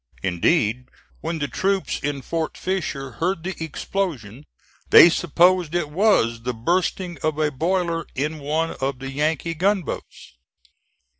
Indeed 0.23 0.85
when 1.19 1.37
the 1.37 1.47
troops 1.47 1.99
in 1.99 2.23
Fort 2.23 2.57
Fisher 2.57 3.11
heard 3.21 3.43
the 3.43 3.53
explosion 3.63 4.47
they 4.89 5.11
supposed 5.11 5.75
it 5.75 5.91
was 5.91 6.41
the 6.41 6.55
bursting 6.55 7.19
of 7.21 7.37
a 7.37 7.51
boiler 7.51 8.07
in 8.15 8.39
one 8.39 8.71
of 8.81 8.97
the 8.97 9.11
Yankee 9.11 9.53
gunboats. 9.53 10.33